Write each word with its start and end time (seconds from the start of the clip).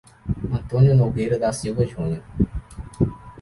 Antônio 0.51 0.95
Nogueira 0.95 1.37
da 1.37 1.53
Silva 1.53 1.85
Junior 1.85 2.23